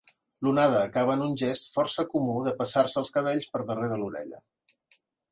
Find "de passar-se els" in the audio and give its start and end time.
2.47-3.13